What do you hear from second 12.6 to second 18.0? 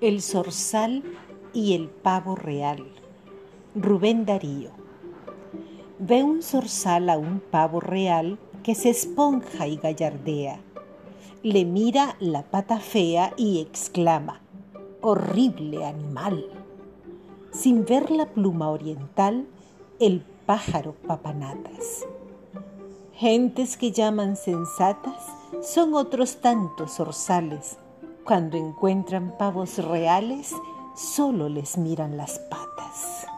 fea y exclama, horrible animal. Sin